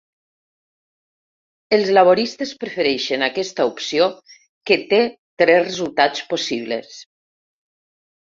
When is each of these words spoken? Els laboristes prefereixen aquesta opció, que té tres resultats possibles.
Els 1.75 1.89
laboristes 1.97 2.53
prefereixen 2.63 3.25
aquesta 3.27 3.67
opció, 3.71 4.07
que 4.71 4.77
té 4.95 5.01
tres 5.43 5.63
resultats 5.67 6.23
possibles. 6.33 6.97